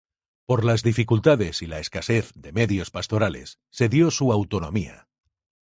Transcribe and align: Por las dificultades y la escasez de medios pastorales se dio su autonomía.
Por 0.47 0.65
las 0.65 0.81
dificultades 0.81 1.61
y 1.61 1.67
la 1.67 1.77
escasez 1.77 2.31
de 2.33 2.51
medios 2.51 2.89
pastorales 2.89 3.59
se 3.69 3.87
dio 3.87 4.09
su 4.09 4.33
autonomía. 4.33 5.07